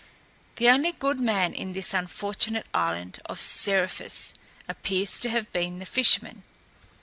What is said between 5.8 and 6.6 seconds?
fisherman.